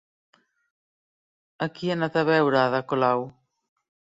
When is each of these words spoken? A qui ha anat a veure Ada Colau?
A 1.65 1.67
qui 1.75 1.91
ha 1.91 1.99
anat 1.99 2.17
a 2.23 2.27
veure 2.33 2.61
Ada 2.63 2.83
Colau? 2.95 3.23